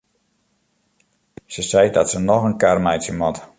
Se 1.53 1.61
seit 1.71 1.93
dat 1.97 2.09
se 2.11 2.19
noch 2.29 2.45
in 2.47 2.59
kar 2.61 2.79
meitsje 2.85 3.13
moat. 3.19 3.37